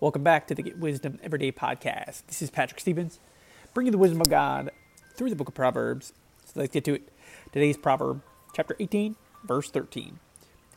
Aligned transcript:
Welcome 0.00 0.24
back 0.24 0.48
to 0.48 0.56
the 0.56 0.62
Get 0.62 0.76
Wisdom 0.76 1.20
Everyday 1.22 1.52
podcast. 1.52 2.26
This 2.26 2.42
is 2.42 2.50
Patrick 2.50 2.80
Stevens, 2.80 3.20
bringing 3.74 3.92
the 3.92 3.98
wisdom 3.98 4.20
of 4.20 4.28
God 4.28 4.72
through 5.14 5.30
the 5.30 5.36
book 5.36 5.46
of 5.46 5.54
Proverbs. 5.54 6.12
So 6.44 6.58
let's 6.58 6.72
get 6.72 6.84
to 6.86 6.94
it. 6.94 7.08
Today's 7.52 7.76
proverb, 7.76 8.20
chapter 8.52 8.74
18, 8.80 9.14
verse 9.44 9.70
13. 9.70 10.18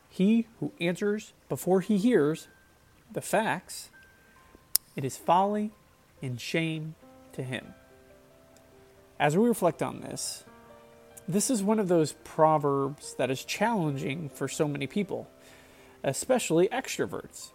He 0.07 0.45
who 0.59 0.71
answers 0.79 1.33
before 1.49 1.81
he 1.81 1.97
hears 1.97 2.47
the 3.11 3.21
facts, 3.21 3.89
it 4.95 5.03
is 5.03 5.17
folly 5.17 5.71
and 6.21 6.39
shame 6.39 6.93
to 7.33 7.41
him. 7.41 7.73
As 9.19 9.35
we 9.35 9.47
reflect 9.47 9.81
on 9.81 10.01
this, 10.01 10.43
this 11.27 11.49
is 11.49 11.63
one 11.63 11.79
of 11.79 11.87
those 11.87 12.13
proverbs 12.23 13.15
that 13.15 13.31
is 13.31 13.43
challenging 13.43 14.29
for 14.29 14.47
so 14.47 14.67
many 14.67 14.85
people, 14.85 15.27
especially 16.03 16.67
extroverts. 16.67 17.49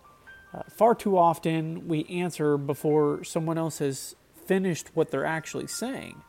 Uh, 0.54 0.62
far 0.68 0.94
too 0.94 1.16
often, 1.16 1.88
we 1.88 2.04
answer 2.06 2.58
before 2.58 3.24
someone 3.24 3.56
else 3.56 3.78
has 3.78 4.14
finished 4.44 4.90
what 4.94 5.10
they're 5.10 5.24
actually 5.24 5.66
saying. 5.66 6.22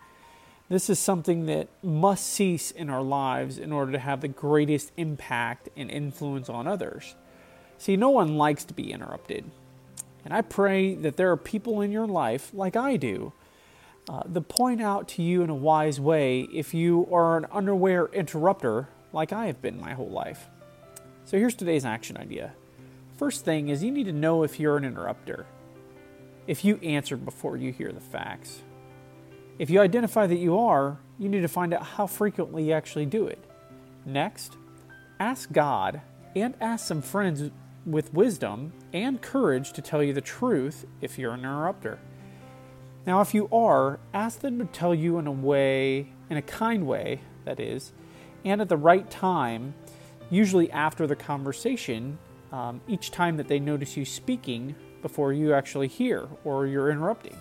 This 0.69 0.89
is 0.89 0.97
something 0.97 1.45
that 1.47 1.67
must 1.83 2.25
cease 2.25 2.71
in 2.71 2.89
our 2.89 3.01
lives 3.01 3.57
in 3.57 3.71
order 3.71 3.91
to 3.91 3.99
have 3.99 4.21
the 4.21 4.27
greatest 4.29 4.91
impact 4.95 5.69
and 5.75 5.91
influence 5.91 6.49
on 6.49 6.67
others. 6.67 7.15
See, 7.77 7.97
no 7.97 8.09
one 8.09 8.37
likes 8.37 8.63
to 8.65 8.73
be 8.73 8.91
interrupted. 8.91 9.51
And 10.23 10.33
I 10.33 10.41
pray 10.41 10.95
that 10.95 11.17
there 11.17 11.31
are 11.31 11.37
people 11.37 11.81
in 11.81 11.91
your 11.91 12.07
life, 12.07 12.49
like 12.53 12.77
I 12.77 12.95
do, 12.95 13.33
uh, 14.07 14.23
that 14.25 14.47
point 14.47 14.81
out 14.81 15.07
to 15.09 15.21
you 15.21 15.41
in 15.43 15.49
a 15.49 15.55
wise 15.55 15.99
way 15.99 16.41
if 16.53 16.73
you 16.73 17.07
are 17.11 17.37
an 17.37 17.45
unaware 17.51 18.05
interrupter, 18.07 18.87
like 19.11 19.33
I 19.33 19.47
have 19.47 19.61
been 19.61 19.79
my 19.79 19.93
whole 19.93 20.09
life. 20.09 20.47
So 21.25 21.37
here's 21.37 21.55
today's 21.55 21.83
action 21.83 22.17
idea. 22.17 22.53
First 23.23 23.45
thing 23.45 23.69
is 23.69 23.81
you 23.81 23.89
need 23.89 24.07
to 24.07 24.11
know 24.11 24.43
if 24.43 24.59
you're 24.59 24.75
an 24.75 24.83
interrupter. 24.83 25.45
If 26.45 26.65
you 26.65 26.77
answered 26.83 27.23
before 27.23 27.55
you 27.55 27.71
hear 27.71 27.93
the 27.93 28.01
facts. 28.01 28.61
If 29.57 29.69
you 29.69 29.79
identify 29.79 30.27
that 30.27 30.35
you 30.35 30.59
are, 30.59 30.97
you 31.17 31.29
need 31.29 31.39
to 31.39 31.47
find 31.47 31.73
out 31.73 31.85
how 31.85 32.05
frequently 32.05 32.65
you 32.65 32.73
actually 32.73 33.05
do 33.05 33.27
it. 33.27 33.39
Next, 34.05 34.57
ask 35.21 35.49
God 35.53 36.01
and 36.35 36.53
ask 36.59 36.85
some 36.85 37.01
friends 37.01 37.49
with 37.85 38.13
wisdom 38.13 38.73
and 38.91 39.21
courage 39.21 39.71
to 39.71 39.81
tell 39.81 40.03
you 40.03 40.11
the 40.11 40.19
truth 40.19 40.85
if 40.99 41.17
you're 41.17 41.31
an 41.31 41.39
interrupter. 41.39 41.99
Now, 43.07 43.21
if 43.21 43.33
you 43.33 43.47
are, 43.53 44.01
ask 44.13 44.41
them 44.41 44.59
to 44.59 44.65
tell 44.65 44.93
you 44.93 45.17
in 45.17 45.27
a 45.27 45.31
way, 45.31 46.09
in 46.29 46.35
a 46.35 46.41
kind 46.41 46.85
way, 46.85 47.21
that 47.45 47.61
is, 47.61 47.93
and 48.43 48.59
at 48.59 48.67
the 48.67 48.75
right 48.75 49.09
time, 49.09 49.75
usually 50.29 50.69
after 50.71 51.07
the 51.07 51.15
conversation, 51.15 52.17
um, 52.53 52.79
each 52.87 53.11
time 53.11 53.35
that 53.37 53.47
they 53.47 53.59
notice 53.59 53.97
you 53.97 54.05
speaking 54.05 54.75
before 55.01 55.33
you 55.33 55.53
actually 55.53 55.87
hear 55.87 56.27
or 56.45 56.67
you're 56.67 56.89
interrupting. 56.89 57.35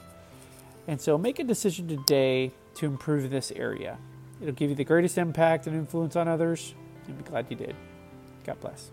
And 0.88 1.00
so 1.00 1.16
make 1.16 1.38
a 1.38 1.44
decision 1.44 1.86
today 1.86 2.52
to 2.76 2.86
improve 2.86 3.30
this 3.30 3.52
area. 3.52 3.98
It'll 4.40 4.54
give 4.54 4.70
you 4.70 4.76
the 4.76 4.84
greatest 4.84 5.18
impact 5.18 5.68
and 5.68 5.76
influence 5.76 6.16
on 6.16 6.26
others, 6.26 6.74
and 7.06 7.16
be 7.16 7.22
glad 7.22 7.46
you 7.50 7.56
did. 7.56 7.76
God 8.44 8.60
bless. 8.60 8.90